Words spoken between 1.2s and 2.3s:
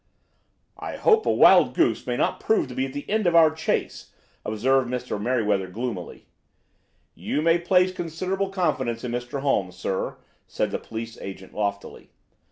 a wild goose may